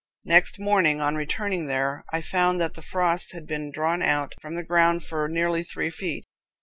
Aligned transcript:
Next 0.25 0.57
morning, 0.59 0.99
on 0.99 1.13
returning 1.13 1.67
there, 1.67 2.05
I 2.11 2.21
found 2.21 2.59
that 2.59 2.73
the 2.73 2.81
frost 2.81 3.33
had 3.33 3.45
been 3.45 3.69
drawn 3.71 4.01
out 4.01 4.33
from 4.41 4.55
the 4.55 4.63
ground 4.65 5.03
for 5.03 5.29
nearly 5.29 5.63
three 5.63 5.91
feet. 5.91 6.25